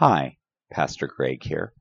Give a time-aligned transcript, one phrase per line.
[0.00, 0.38] Hi,
[0.70, 1.74] Pastor Greg here.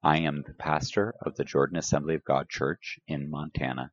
[0.00, 3.90] I am the pastor of the Jordan Assembly of God Church in Montana.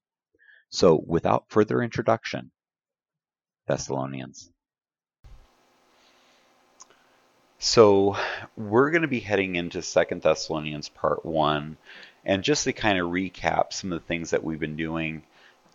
[0.69, 2.51] So without further introduction,
[3.67, 4.49] Thessalonians.
[7.59, 8.15] So
[8.55, 11.77] we're going to be heading into Second Thessalonians part one,
[12.23, 15.23] and just to kind of recap some of the things that we've been doing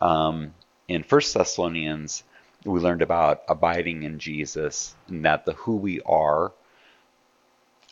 [0.01, 0.55] um,
[0.89, 2.25] in First Thessalonians,
[2.65, 6.53] we learned about abiding in Jesus, and that the who we are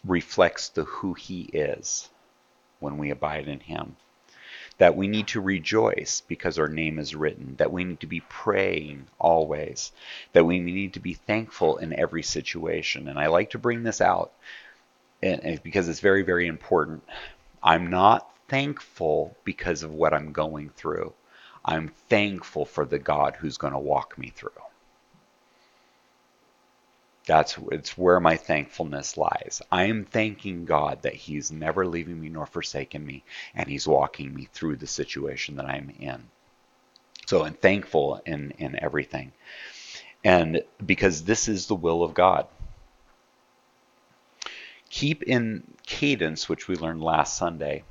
[0.05, 2.09] reflects the who He is
[2.79, 3.97] when we abide in Him
[4.81, 8.21] that we need to rejoice because our name is written, that we need to be
[8.31, 9.93] praying always,
[10.33, 13.07] that we need to be thankful in every situation.
[13.07, 14.33] And I like to bring this out
[15.21, 17.03] because it's very, very important.
[17.63, 21.13] I'm not thankful because of what I'm going through.
[21.63, 24.51] I'm thankful for the God who's going to walk me through.
[27.31, 29.63] That's it's where my thankfulness lies.
[29.71, 33.23] I am thanking God that He's never leaving me nor forsaken me,
[33.55, 36.25] and He's walking me through the situation that I'm in.
[37.27, 39.31] So I'm thankful in, in everything.
[40.25, 42.49] And because this is the will of God.
[44.89, 47.85] Keep in cadence, which we learned last Sunday,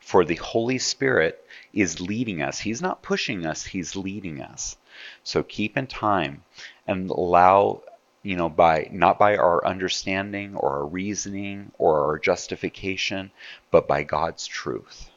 [0.00, 1.44] for the Holy Spirit
[1.74, 2.58] is leading us.
[2.58, 4.78] He's not pushing us, He's leading us.
[5.24, 6.42] So keep in time
[6.86, 7.82] and allow
[8.22, 13.30] you know, by not by our understanding or our reasoning or our justification,
[13.70, 15.10] but by God's truth.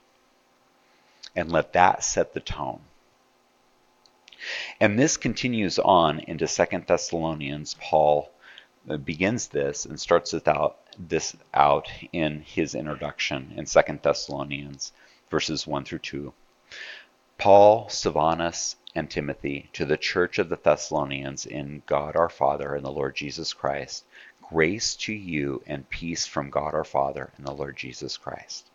[1.35, 2.81] And let that set the tone.
[4.79, 7.75] And this continues on into Second Thessalonians.
[7.79, 8.31] Paul
[8.89, 14.91] uh, begins this and starts it out, this out in his introduction in Second Thessalonians,
[15.29, 16.33] verses 1 through 2.
[17.38, 22.84] Paul, Silvanus, and Timothy to the church of the Thessalonians in God our Father and
[22.84, 24.03] the Lord Jesus Christ.
[24.50, 28.69] Grace to you and peace from God our Father and the Lord Jesus Christ.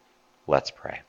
[0.46, 1.02] Let's pray.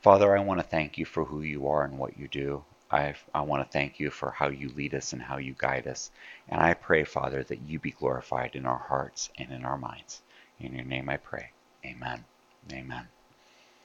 [0.00, 2.64] Father, I want to thank you for who you are and what you do.
[2.90, 5.86] I, I want to thank you for how you lead us and how you guide
[5.86, 6.10] us.
[6.48, 10.22] And I pray, Father, that you be glorified in our hearts and in our minds.
[10.58, 11.50] In your name I pray.
[11.84, 12.24] Amen.
[12.72, 13.08] Amen.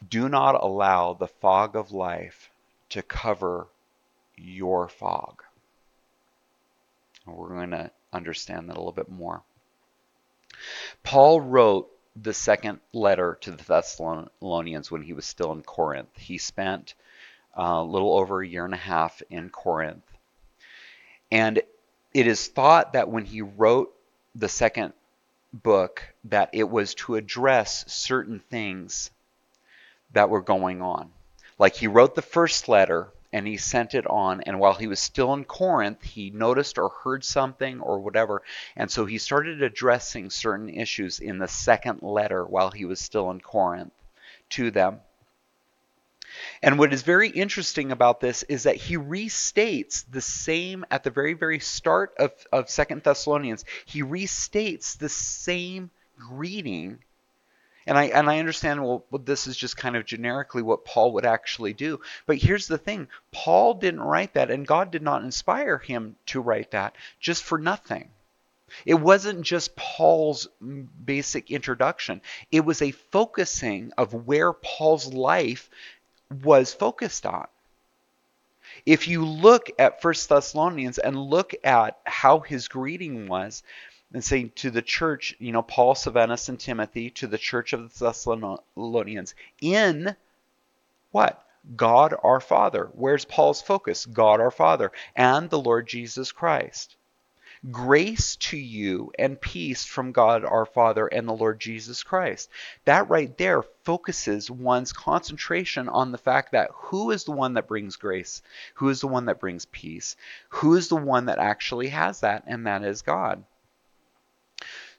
[0.10, 2.50] Do not allow the fog of life
[2.90, 3.68] to cover
[4.36, 5.44] your fog.
[7.26, 9.42] We're going to understand that a little bit more.
[11.04, 16.16] Paul wrote the second letter to the Thessalonians when he was still in Corinth.
[16.18, 16.94] He spent
[17.58, 20.06] uh, a little over a year and a half in Corinth.
[21.32, 21.62] And
[22.14, 23.94] it is thought that when he wrote
[24.36, 24.94] the second
[25.54, 29.12] book that it was to address certain things
[30.14, 31.12] that were going on.
[31.60, 34.42] Like he wrote the first letter and he sent it on.
[34.42, 38.44] And while he was still in Corinth, he noticed or heard something or whatever.
[38.76, 43.32] And so he started addressing certain issues in the second letter while he was still
[43.32, 43.92] in Corinth
[44.52, 45.02] to them.
[46.62, 51.12] And what is very interesting about this is that he restates the same at the
[51.12, 53.66] very, very start of, of Second Thessalonians.
[53.86, 57.00] He restates the same greeting
[57.86, 61.26] and I and I understand well, this is just kind of generically what Paul would
[61.26, 62.02] actually do.
[62.26, 63.08] But here's the thing.
[63.32, 67.58] Paul didn't write that and God did not inspire him to write that just for
[67.58, 68.10] nothing.
[68.86, 70.48] It wasn't just Paul's
[71.06, 72.22] basic introduction.
[72.52, 75.70] It was a focusing of where Paul's life
[76.44, 77.48] was focused on.
[78.86, 83.62] If you look at First Thessalonians and look at how his greeting was,
[84.14, 87.92] and saying to the church, you know, Paul, Silvanus, and Timothy, to the church of
[87.92, 90.16] the Thessalonians, in
[91.12, 91.44] what?
[91.76, 92.90] God our Father.
[92.94, 94.06] Where's Paul's focus?
[94.06, 96.96] God our Father and the Lord Jesus Christ.
[97.72, 102.50] Grace to you and peace from God our Father and the Lord Jesus Christ.
[102.84, 107.70] That right there focuses one's concentration on the fact that who is the one that
[107.70, 108.42] brings grace?
[108.76, 110.18] Who is the one that brings peace?
[110.50, 112.44] Who is the one that actually has that?
[112.48, 113.46] And that is God.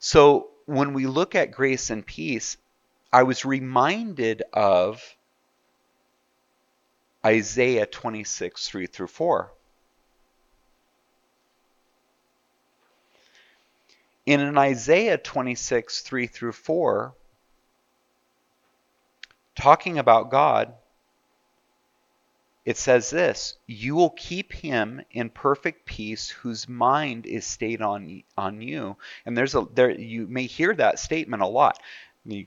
[0.06, 2.58] So when we look at grace and peace,
[3.10, 5.02] I was reminded of
[7.24, 9.50] Isaiah 26, 3 through 4.
[14.26, 17.14] In an Isaiah 26, 3 through 4,
[19.54, 20.74] talking about God,
[22.64, 28.22] it says this You will keep him in perfect peace whose mind is stayed on,
[28.36, 28.96] on you.
[29.26, 31.80] And there's a there you may hear that statement a lot.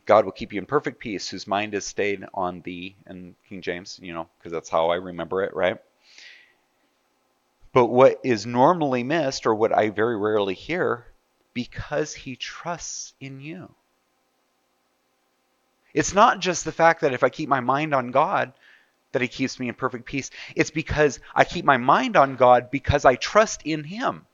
[0.08, 3.62] God will keep you in perfect peace whose mind is stayed on thee in King
[3.62, 5.78] James, you know, because that's how I remember it, right?
[7.74, 11.06] But what is normally missed, or what I very rarely hear,
[11.54, 13.75] because he trusts in you.
[15.94, 18.54] It's not just the fact that if I keep my mind on God,
[19.18, 20.30] that he keeps me in perfect peace.
[20.56, 24.28] It's because I keep my mind on God because I trust in him.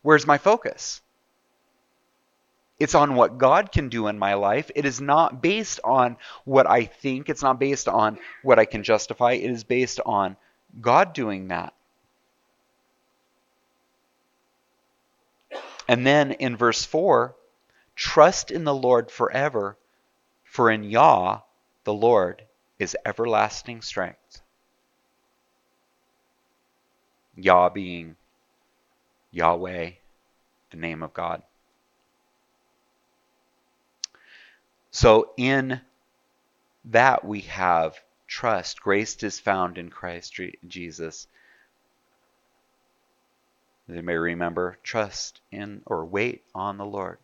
[0.00, 1.02] Where's my focus?
[2.78, 4.70] It's on what God can do in my life.
[4.74, 6.16] It is not based on
[6.46, 7.28] what I think.
[7.28, 9.32] It's not based on what I can justify.
[9.32, 10.36] It is based on
[10.80, 11.74] God doing that.
[15.86, 17.36] And then in verse 4,
[17.96, 19.76] trust in the Lord forever,
[20.44, 21.40] for in Yah,
[21.84, 22.42] the Lord,
[22.84, 24.42] is everlasting strength.
[27.34, 28.14] Yah being
[29.32, 29.90] Yahweh,
[30.70, 31.42] the name of God.
[34.90, 35.80] So in
[36.84, 37.98] that we have
[38.28, 38.80] trust.
[38.82, 40.38] Grace is found in Christ
[40.68, 41.26] Jesus.
[43.88, 47.18] They may remember, trust in or wait on the Lord.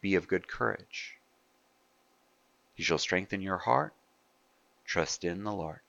[0.00, 1.16] Be of good courage.
[2.74, 3.94] He shall strengthen your heart.
[4.84, 5.80] Trust in the Lord.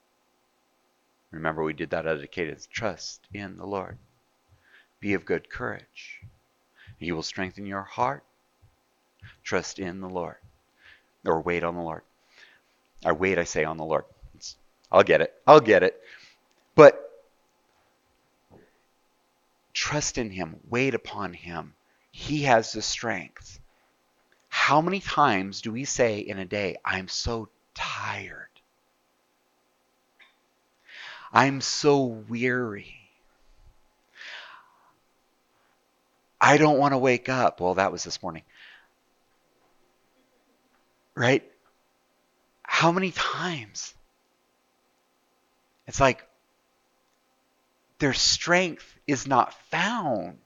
[1.31, 2.67] Remember, we did that at cadence.
[2.71, 3.97] Trust in the Lord.
[4.99, 6.21] Be of good courage.
[6.97, 8.23] He will strengthen your heart.
[9.43, 10.37] Trust in the Lord
[11.25, 12.01] or wait on the Lord.
[13.03, 14.05] I wait, I say, on the Lord.
[14.35, 14.55] It's,
[14.91, 15.33] I'll get it.
[15.45, 15.99] I'll get it.
[16.75, 17.01] But
[19.73, 21.73] trust in Him, wait upon Him.
[22.11, 23.59] He has the strength.
[24.49, 28.47] How many times do we say in a day, I'm so tired?
[31.35, 32.95] I'm so weary.
[36.41, 37.59] I don't want to wake up.
[37.59, 38.43] Well, that was this morning
[41.15, 41.43] right?
[42.63, 43.93] How many times?
[45.87, 46.27] It's like
[47.99, 50.37] their strength is not found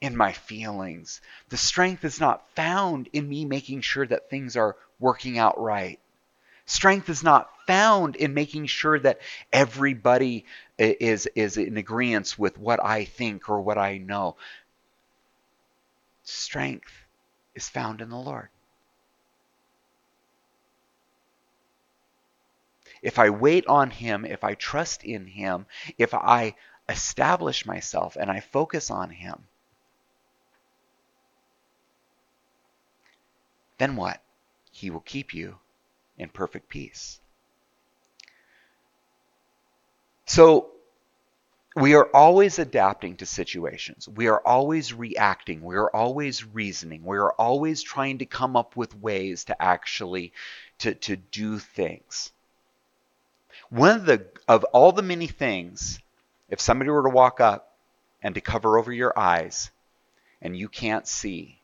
[0.00, 1.20] in my feelings.
[1.50, 5.98] The strength is not found in me making sure that things are working out right.
[6.64, 9.20] Strength is not found in making sure that
[9.52, 10.44] everybody
[10.78, 14.36] is, is in agreement with what I think or what I know.
[16.22, 16.92] Strength
[17.54, 18.48] is found in the Lord.
[23.06, 25.66] if I wait on Him, if I trust in Him,
[25.96, 26.56] if I
[26.88, 29.46] establish myself and I focus on Him,
[33.78, 34.20] then what?
[34.72, 35.58] He will keep you
[36.18, 37.20] in perfect peace.
[40.26, 40.72] So,
[41.76, 44.08] we are always adapting to situations.
[44.08, 45.62] We are always reacting.
[45.62, 47.04] We are always reasoning.
[47.04, 50.32] We are always trying to come up with ways to actually
[50.78, 52.32] to, to do things.
[53.68, 56.00] One of the of all the many things,
[56.48, 57.76] if somebody were to walk up
[58.22, 59.70] and to cover over your eyes
[60.40, 61.60] and you can't see,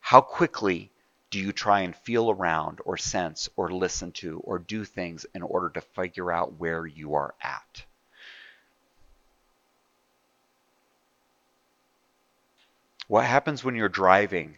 [0.00, 0.90] how quickly
[1.30, 5.42] do you try and feel around or sense or listen to or do things in
[5.42, 7.84] order to figure out where you are at?
[13.08, 14.56] What happens when you're driving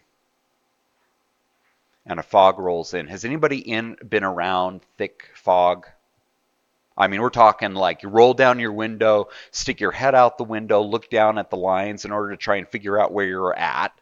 [2.05, 3.09] and a fog rolls in?
[3.09, 5.87] Has anybody in been around thick fog?
[6.97, 10.45] I mean, we're talking like you roll down your window, stick your head out the
[10.45, 13.55] window, look down at the lines in order to try and figure out where you're
[13.55, 13.93] at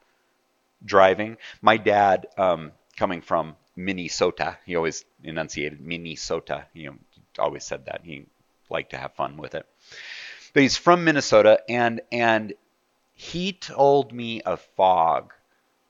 [0.84, 1.38] driving.
[1.60, 6.66] My dad, um, coming from Minnesota, he always enunciated Minnesota.
[6.72, 6.96] You know,
[7.38, 8.02] always said that.
[8.04, 8.26] He
[8.70, 9.66] liked to have fun with it.
[10.52, 12.52] But he's from Minnesota, and and
[13.14, 15.32] he told me of fog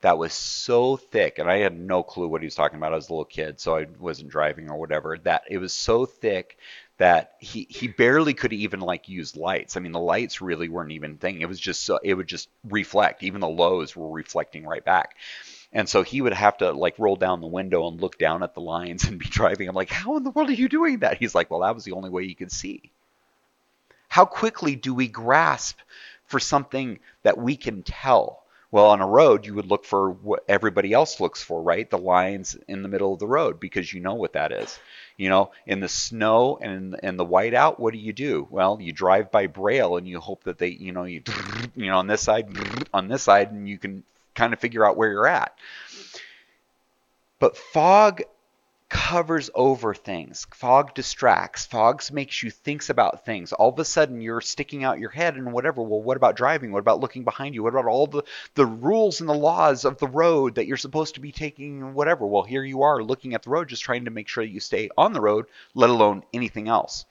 [0.01, 2.93] that was so thick, and I had no clue what he was talking about.
[2.93, 5.17] I was a little kid, so I wasn't driving or whatever.
[5.23, 6.59] That it was so thick
[6.97, 9.75] that he he barely could even like use lights.
[9.75, 11.41] I mean, the lights really weren't even thing.
[11.41, 13.23] It was just so it would just reflect.
[13.23, 15.15] Even the lows were reflecting right back.
[15.73, 18.53] And so he would have to like roll down the window and look down at
[18.53, 19.67] the lines and be driving.
[19.67, 21.17] I'm like, how in the world are you doing that?
[21.17, 22.91] He's like, well, that was the only way you could see.
[24.07, 25.79] How quickly do we grasp
[26.35, 28.43] for something that we can tell?
[28.69, 31.89] Well, on a road, you would look for what everybody else looks for, right?
[31.89, 34.77] The lines in the middle of the road because you know what that is.
[35.15, 38.45] You know, in the snow and in the whiteout, what do you do?
[38.49, 41.21] Well, you drive by braille and you hope that they, you know, you,
[41.77, 42.49] you know, on this side,
[42.93, 45.57] on this side, and you can kind of figure out where you're at.
[47.39, 48.23] But fog
[48.89, 50.45] covers over things.
[50.53, 51.65] Fog distracts.
[51.65, 53.51] Fog makes you think about things.
[53.51, 55.81] All of a sudden, you're sticking out your head and whatever.
[55.81, 56.71] Well, what about driving?
[56.71, 57.63] What about looking behind you?
[57.63, 58.23] What about all the,
[58.53, 62.27] the rules and the laws of the road that you're supposed to be taking whatever?
[62.27, 64.59] Well, here you are looking at the road, just trying to make sure that you
[64.59, 67.05] stay on the road, let alone anything else,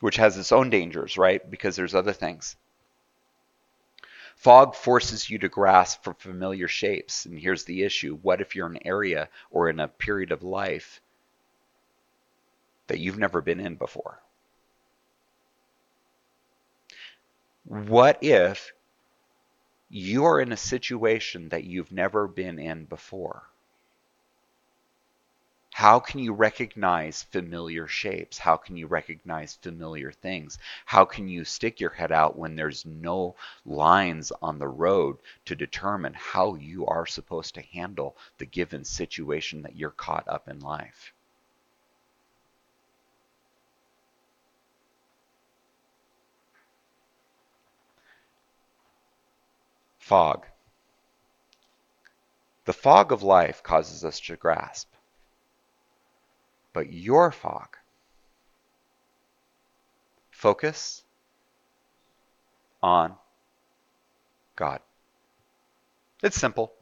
[0.00, 1.48] which has its own dangers, right?
[1.50, 2.56] Because there's other things.
[4.40, 7.26] Fog forces you to grasp for familiar shapes.
[7.26, 10.42] And here's the issue what if you're in an area or in a period of
[10.42, 11.02] life
[12.86, 14.18] that you've never been in before?
[17.64, 18.72] What if
[19.90, 23.42] you are in a situation that you've never been in before?
[25.80, 28.36] How can you recognize familiar shapes?
[28.36, 30.58] How can you recognize familiar things?
[30.84, 33.34] How can you stick your head out when there's no
[33.64, 39.62] lines on the road to determine how you are supposed to handle the given situation
[39.62, 41.14] that you're caught up in life?
[49.98, 50.44] Fog.
[52.66, 54.90] The fog of life causes us to grasp
[56.72, 57.76] but your fog.
[60.30, 61.02] Focus
[62.82, 63.14] on
[64.56, 64.80] God.
[66.22, 66.72] It's simple.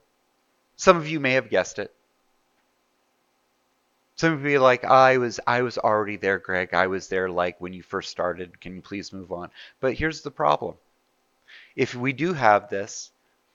[0.76, 1.92] Some of you may have guessed it.
[4.16, 6.74] Some of you are like, I was I was already there, Greg.
[6.74, 8.60] I was there like when you first started.
[8.60, 9.50] Can you please move on?
[9.80, 10.74] But here's the problem.
[11.76, 13.10] If we do have this,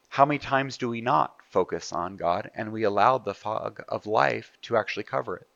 [0.07, 4.05] how many times do we not focus on God and we allow the fog of
[4.05, 5.47] life to actually cover it?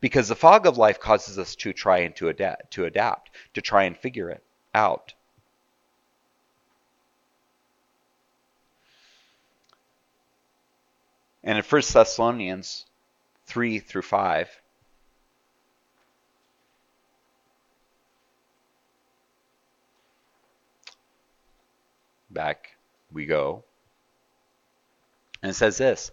[0.00, 3.60] Because the fog of life causes us to try and to adapt, to adapt, to
[3.60, 4.42] try and figure it
[4.74, 5.14] out.
[11.42, 12.86] And in 1 Thessalonians
[13.46, 14.60] 3 through 5,
[22.30, 22.76] back
[23.10, 23.64] we go.
[25.42, 26.10] And it says this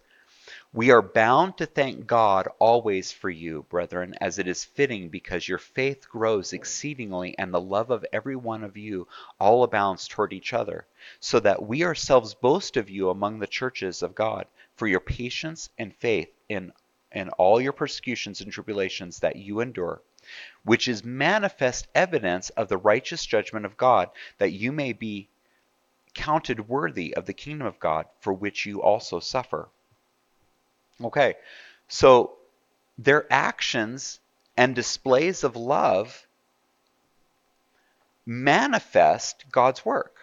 [0.74, 5.48] we are bound to thank God always for you, brethren, as it is fitting, because
[5.48, 9.08] your faith grows exceedingly, and the love of every one of you
[9.40, 10.86] all abounds toward each other,
[11.22, 14.46] so that we ourselves boast of you among the churches of God,
[14.76, 16.74] for your patience and faith in,
[17.14, 20.02] in all your persecutions and tribulations that you endure,
[20.66, 25.30] which is manifest evidence of the righteous judgment of God, that you may be
[26.14, 29.70] counted worthy of the kingdom of God, for which you also suffer.
[31.04, 31.36] Okay,
[31.88, 32.38] so
[32.98, 34.20] their actions
[34.56, 36.26] and displays of love
[38.26, 40.16] manifest God's work.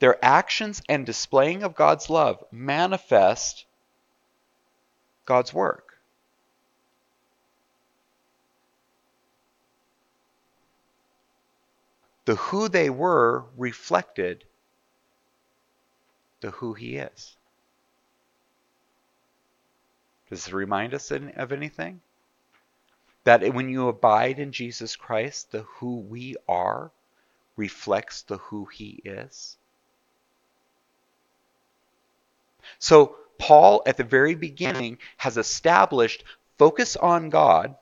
[0.00, 3.64] Their actions and displaying of God's love manifest
[5.24, 5.98] God's work.
[12.26, 14.44] The who they were reflected
[16.40, 17.36] to who he is.
[20.28, 22.00] Does this remind us of anything?
[23.24, 26.90] That when you abide in Jesus Christ, the who we are
[27.56, 29.56] reflects the who he is.
[32.78, 36.24] So, Paul, at the very beginning, has established
[36.58, 37.76] focus on God.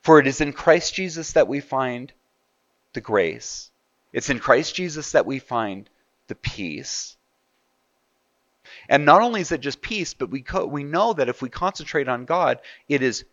[0.00, 2.12] For it is in Christ Jesus that we find
[2.94, 3.70] the grace.
[4.12, 5.88] It's in Christ Jesus that we find
[6.30, 7.16] the peace.
[8.88, 11.50] And not only is it just peace, but we, co- we know that if we
[11.50, 13.24] concentrate on God, it is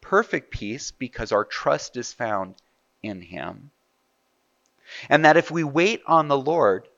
[0.00, 2.56] perfect peace because our trust is found
[3.02, 3.70] in Him.
[5.08, 6.88] And that if we wait on the Lord,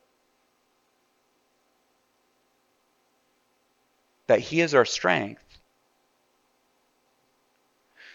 [4.27, 5.43] that He is our strength,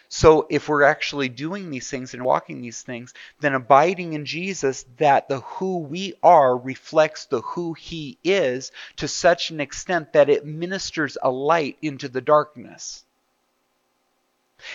[0.09, 4.85] so if we're actually doing these things and walking these things, then abiding in Jesus,
[4.97, 10.29] that the who we are reflects the who he is to such an extent that
[10.29, 13.03] it ministers a light into the darkness.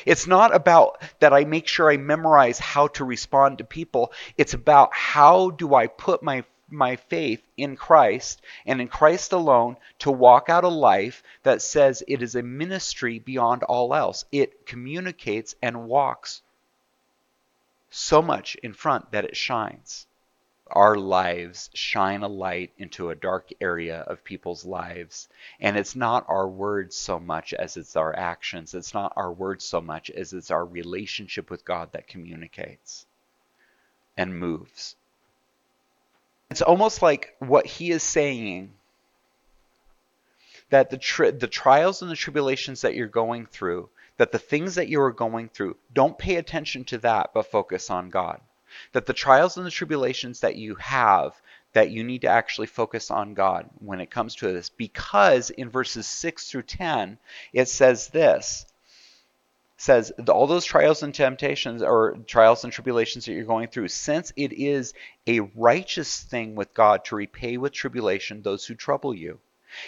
[0.05, 4.13] It's not about that I make sure I memorize how to respond to people.
[4.37, 9.77] It's about how do I put my my faith in Christ and in Christ alone
[10.01, 14.25] to walk out a life that says it is a ministry beyond all else.
[14.33, 16.43] It communicates and walks
[17.91, 20.07] so much in front that it shines.
[20.69, 25.29] Our lives shine a light into a dark area of people's lives.
[25.59, 28.73] And it's not our words so much as it's our actions.
[28.73, 33.05] It's not our words so much as it's our relationship with God that communicates
[34.17, 34.95] and moves.
[36.51, 38.73] It's almost like what he is saying
[40.71, 44.75] that the, tri- the trials and the tribulations that you're going through, that the things
[44.77, 48.41] that you are going through, don't pay attention to that, but focus on God.
[48.93, 51.41] That the trials and the tribulations that you have,
[51.73, 54.71] that you need to actually focus on God when it comes to this.
[54.71, 57.19] Because in verses 6 through 10,
[57.53, 58.67] it says this
[59.81, 64.31] says all those trials and temptations or trials and tribulations that you're going through since
[64.37, 64.93] it is
[65.27, 69.41] a righteous thing with God to repay with tribulation those who trouble you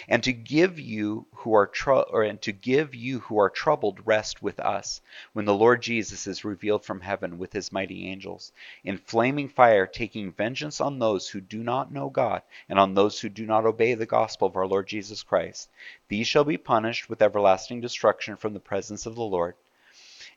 [0.07, 4.41] and to give you who are or and to give you who are troubled rest
[4.41, 4.99] with us
[5.33, 8.51] when the Lord Jesus is revealed from heaven with his mighty angels
[8.83, 13.19] in flaming fire taking vengeance on those who do not know God and on those
[13.19, 15.69] who do not obey the gospel of our Lord Jesus Christ.
[16.07, 19.53] These shall be punished with everlasting destruction from the presence of the Lord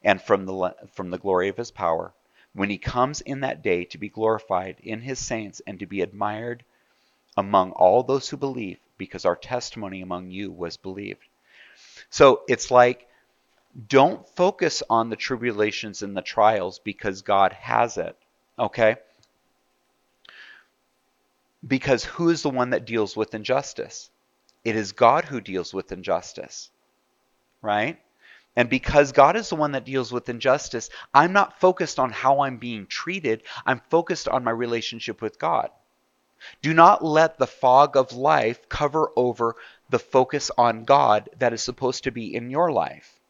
[0.03, 2.13] and from the from the glory of his power
[2.57, 6.01] when he comes in that day to be glorified in his saints and to be
[6.01, 6.65] admired
[7.37, 11.29] among all those who believe because our testimony among you was believed.
[12.09, 13.07] So it's like,
[13.89, 18.17] don't focus on the tribulations and the trials because God has it.
[18.59, 18.97] Okay?
[21.67, 24.09] Because who is the one that deals with injustice?
[24.65, 26.71] It is God who deals with injustice.
[27.61, 27.99] Right?
[28.57, 32.41] And because God is the one that deals with injustice, I'm not focused on how
[32.41, 33.43] I'm being treated.
[33.67, 35.71] I'm focused on my relationship with God.
[36.63, 39.57] Do not let the fog of life cover over
[39.91, 43.21] the focus on God that is supposed to be in your life.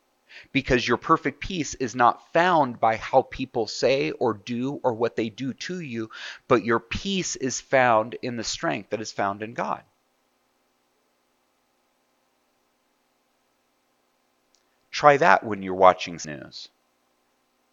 [0.53, 5.17] Because your perfect peace is not found by how people say or do or what
[5.17, 6.11] they do to you,
[6.47, 9.83] but your peace is found in the strength that is found in God.
[14.97, 16.71] Try that when you're watching news,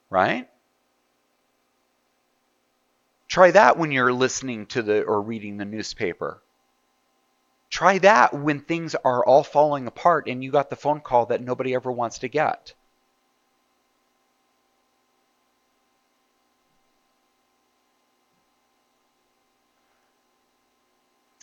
[0.09, 0.49] right?
[3.29, 6.43] Try that when you're listening to the or reading the newspaper.
[7.69, 11.41] Try that when things are all falling apart and you got the phone call that
[11.41, 12.73] nobody ever wants to get.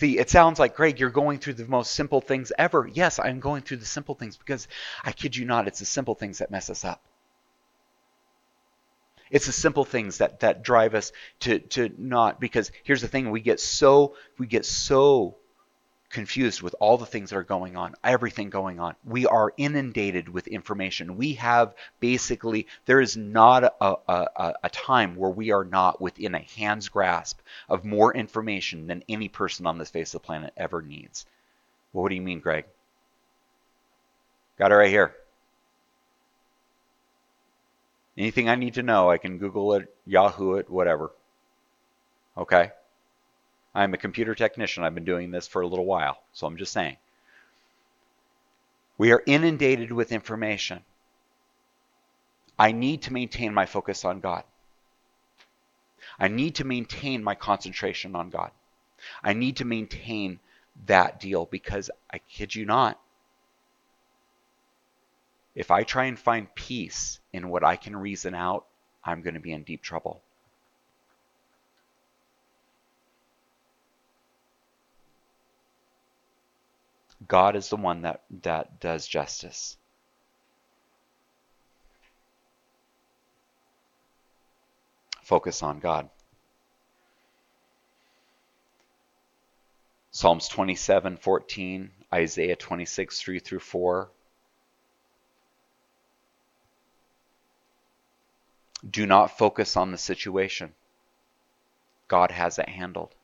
[0.01, 2.89] See, it sounds like, Greg, you're going through the most simple things ever.
[2.91, 4.67] Yes, I'm going through the simple things because
[5.05, 7.03] I kid you not, it's the simple things that mess us up.
[9.31, 13.31] It's the simple things that that drive us to to not because here's the thing
[13.31, 15.37] we get so we get so
[16.11, 18.96] confused with all the things that are going on, everything going on.
[19.05, 21.16] We are inundated with information.
[21.16, 26.35] We have basically, there is not a, a, a, time where we are not within
[26.35, 30.53] a hand's grasp of more information than any person on this face of the planet
[30.57, 31.27] ever needs.
[31.92, 32.64] Well, what do you mean, Greg?
[34.59, 35.14] Got it right here.
[38.18, 41.12] Anything I need to know, I can Google it, Yahoo it, whatever.
[42.37, 42.73] Okay?
[43.75, 44.83] I'm a computer technician.
[44.83, 46.97] I've been doing this for a little while, so I'm just saying.
[48.99, 50.83] We are inundated with information.
[52.59, 54.45] I need to maintain my focus on God.
[56.19, 58.51] I need to maintain my concentration on God.
[59.23, 60.41] I need to maintain
[60.87, 63.01] that deal because I kid you not,
[65.55, 68.67] if I try and find peace in what I can reason out,
[69.05, 70.23] I'm going to be in deep trouble.
[77.29, 79.77] God is the one that, that does justice.
[85.23, 86.09] Focus on God.
[90.11, 94.11] Psalms 27, 14, Isaiah 26, 3 through 4,
[98.89, 100.75] Do not focus on the situation.
[102.09, 103.15] God has it handled.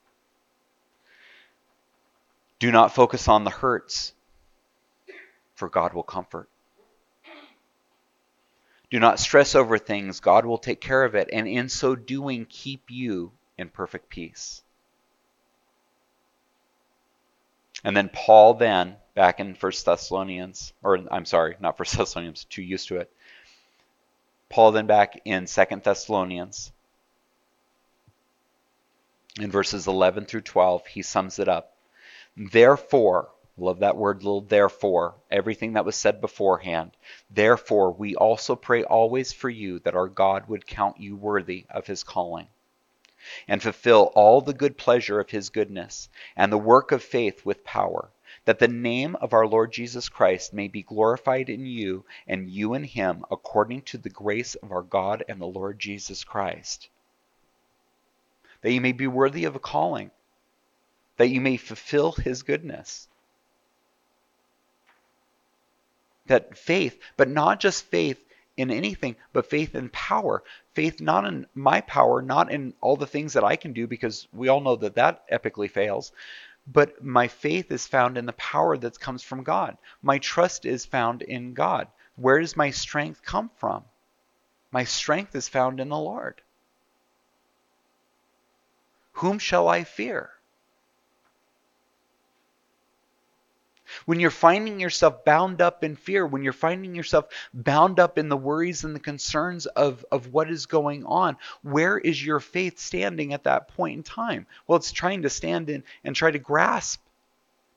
[2.58, 4.14] Do not focus on the hurts,
[5.54, 6.48] for God will comfort.
[8.90, 10.20] Do not stress over things.
[10.20, 14.62] God will take care of it, and in so doing, keep you in perfect peace.
[17.84, 22.62] And then Paul, then, back in First Thessalonians, or I'm sorry, not First Thessalonians, too
[22.62, 23.12] used to it.
[24.48, 26.72] Paul then back in Second Thessalonians,
[29.40, 31.75] in verses 11 through 12, he sums it up.
[32.36, 35.14] Therefore, Love that word, little therefore.
[35.30, 36.94] Everything that was said beforehand.
[37.30, 41.86] Therefore, we also pray always for you that our God would count you worthy of
[41.86, 42.48] his calling
[43.48, 47.64] and fulfill all the good pleasure of his goodness and the work of faith with
[47.64, 48.10] power,
[48.44, 52.74] that the name of our Lord Jesus Christ may be glorified in you and you
[52.74, 56.90] in him according to the grace of our God and the Lord Jesus Christ.
[58.60, 60.10] That you may be worthy of a calling,
[61.16, 63.08] that you may fulfill his goodness
[66.26, 68.22] that faith, but not just faith
[68.56, 70.42] in anything, but faith in power.
[70.74, 74.26] Faith not in my power, not in all the things that I can do, because
[74.32, 76.12] we all know that that epically fails.
[76.66, 79.76] But my faith is found in the power that comes from God.
[80.02, 81.88] My trust is found in God.
[82.16, 83.84] Where does my strength come from?
[84.72, 86.40] My strength is found in the Lord.
[89.12, 90.30] Whom shall I fear?
[94.04, 98.28] When you're finding yourself bound up in fear, when you're finding yourself bound up in
[98.28, 102.78] the worries and the concerns of, of what is going on, where is your faith
[102.78, 104.46] standing at that point in time?
[104.66, 107.00] Well, it's trying to stand in and try to grasp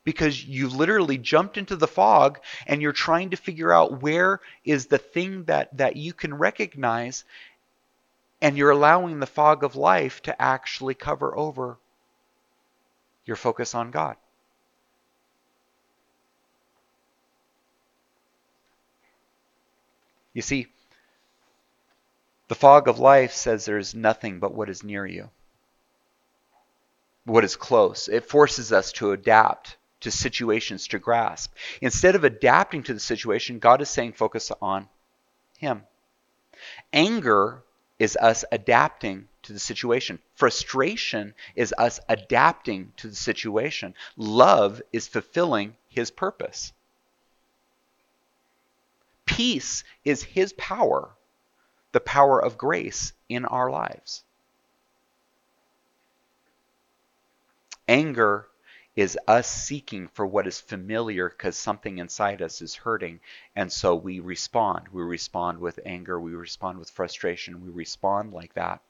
[0.04, 4.88] because you've literally jumped into the fog and you're trying to figure out where is
[4.88, 7.26] the thing that, that you can recognize
[8.42, 11.78] and you're allowing the fog of life to actually cover over
[13.26, 14.16] your focus on God.
[20.39, 20.67] You see,
[22.47, 25.32] the fog of life says there is nothing but what is near you,
[27.25, 28.08] what is close.
[28.08, 31.54] It forces us to adapt to situations, to grasp.
[31.82, 34.88] Instead of adapting to the situation, God is saying focus on
[35.58, 35.84] Him.
[36.93, 37.62] Anger
[37.99, 40.19] is us adapting to the situation.
[40.36, 43.93] Frustration is us adapting to the situation.
[44.15, 46.71] Love is fulfilling His purpose.
[49.39, 51.15] Peace is His power,
[51.93, 54.25] the power of grace in our lives.
[57.88, 58.49] Anger
[58.97, 63.21] is us seeking for what is familiar because something inside us is hurting.
[63.56, 64.89] And so we respond.
[64.89, 66.19] We respond with anger.
[66.19, 67.63] We respond with frustration.
[67.63, 68.82] We respond like that.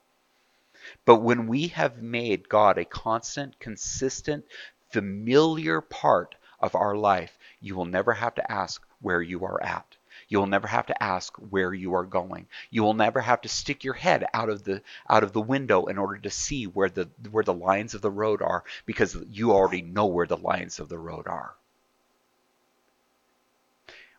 [1.05, 4.45] But when we have made God a constant, consistent,
[4.89, 9.95] familiar part of our life, you will never have to ask where you are at.
[10.29, 12.47] You will never have to ask where you are going.
[12.69, 15.87] You will never have to stick your head out of the out of the window
[15.87, 19.51] in order to see where the where the lines of the road are because you
[19.51, 21.55] already know where the lines of the road are.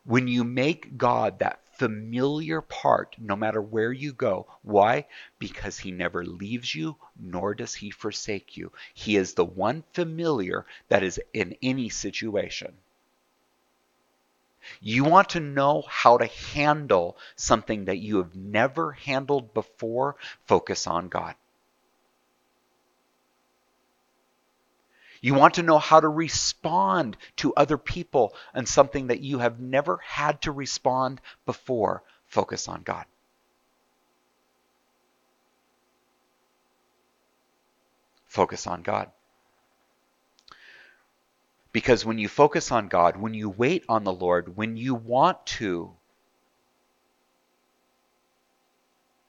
[0.04, 4.46] When you make God that familiar part no matter where you go.
[4.60, 5.06] Why?
[5.38, 8.70] Because he never leaves you, nor does he forsake you.
[8.92, 12.76] He is the one familiar that is in any situation.
[14.80, 20.16] You want to know how to handle something that you have never handled before?
[20.46, 21.34] Focus on God.
[25.20, 29.60] You want to know how to respond to other people and something that you have
[29.60, 32.02] never had to respond before?
[32.26, 33.04] Focus on God.
[38.26, 39.10] Focus on God.
[41.72, 45.46] Because when you focus on God, when you wait on the Lord, when you want
[45.46, 45.94] to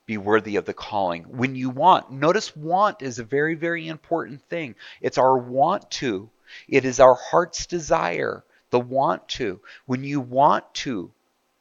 [0.08, 4.42] be worthy of the calling, when you want, notice want is a very, very important
[4.50, 4.76] thing.
[5.02, 6.30] It's our want to,
[6.68, 9.62] it is our heart's desire, the want to.
[9.86, 11.12] When you want to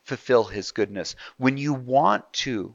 [0.05, 2.75] fulfill His goodness, when you want to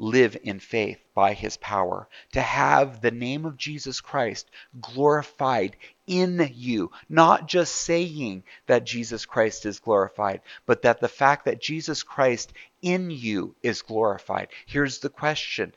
[0.00, 5.76] live in faith by his power, to have the name of Jesus Christ glorified
[6.10, 11.60] in you, not just saying that Jesus Christ is glorified, but that the fact that
[11.60, 14.48] Jesus Christ in you is glorified.
[14.66, 15.72] Here's the question.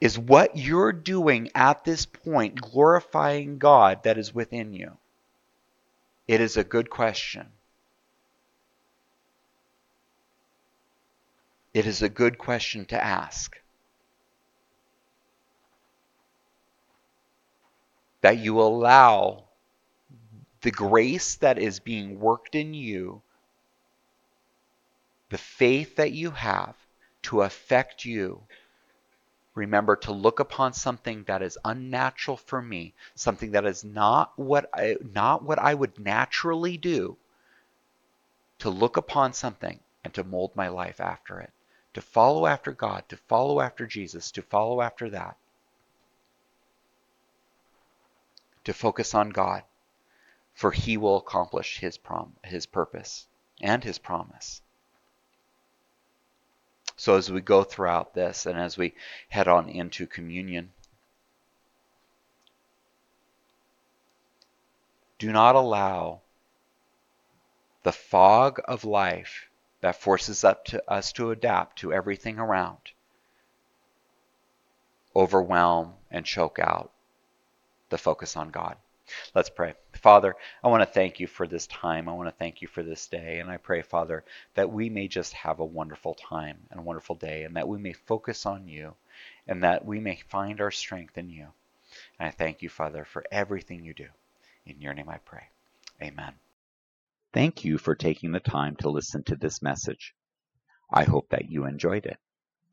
[0.00, 4.96] Is what you're doing at this point glorifying God that is within you?
[6.26, 7.46] It is a good question.
[11.72, 13.56] It is a good question to ask.
[18.20, 19.44] That you allow
[20.62, 23.22] the grace that is being worked in you,
[25.30, 26.74] the faith that you have
[27.22, 28.42] to affect you.
[29.54, 34.70] Remember to look upon something that is unnatural for me, something that is not what
[34.72, 37.16] I, not what I would naturally do,
[38.60, 41.52] to look upon something and to mold my life after it
[41.98, 45.36] to follow after God, to follow after Jesus, to follow after that.
[48.68, 49.62] To focus on God.
[50.52, 53.26] for he will accomplish his prom his purpose
[53.62, 54.60] and his promise.
[56.94, 58.94] So as we go throughout this and as we
[59.30, 60.74] head on into communion,
[65.18, 66.20] do not allow
[67.84, 69.48] the fog of life
[69.80, 72.92] that forces up to us to adapt to everything around
[75.16, 76.92] overwhelm and choke out
[77.90, 78.76] the focus on God.
[79.34, 79.74] Let's pray.
[79.94, 82.08] Father, I want to thank you for this time.
[82.08, 83.38] I want to thank you for this day.
[83.40, 84.22] And I pray, Father,
[84.54, 87.78] that we may just have a wonderful time and a wonderful day, and that we
[87.78, 88.94] may focus on you,
[89.46, 91.46] and that we may find our strength in you.
[92.18, 94.08] And I thank you, Father, for everything you do.
[94.66, 95.44] In your name I pray.
[96.02, 96.34] Amen.
[97.32, 100.14] Thank you for taking the time to listen to this message.
[100.92, 102.18] I hope that you enjoyed it.